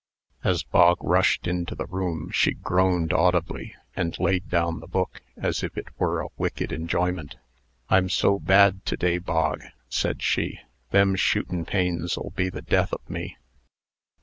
[0.43, 5.61] As Bog rushed into the room, she groaned audibly, and laid down the book, as
[5.61, 7.35] if it were a wicked enjoyment.
[7.87, 10.57] "I'm so bad to day, Bog," said she.
[10.89, 13.37] "Them shootin' pains'll be the death of me."